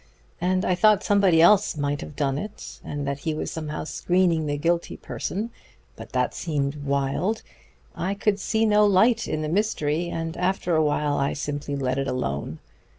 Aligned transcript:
And 0.41 0.65
I 0.65 0.73
thought 0.73 1.03
somebody 1.03 1.43
else 1.43 1.77
might 1.77 2.01
have 2.01 2.15
done 2.15 2.39
it, 2.39 2.79
and 2.83 3.05
that 3.05 3.19
he 3.19 3.35
was 3.35 3.51
somehow 3.51 3.83
screening 3.83 4.47
the 4.47 4.57
guilty 4.57 4.97
person. 4.97 5.51
But 5.95 6.11
that 6.13 6.33
seemed 6.33 6.85
wild. 6.85 7.43
I 7.95 8.15
could 8.15 8.39
see 8.39 8.65
no 8.65 8.83
light 8.83 9.27
in 9.27 9.43
the 9.43 9.47
mystery, 9.47 10.09
and 10.09 10.35
after 10.37 10.73
a 10.75 10.81
while 10.83 11.17
I 11.19 11.33
simply 11.33 11.75
let 11.75 11.99
it 11.99 12.07
alone. 12.07 12.57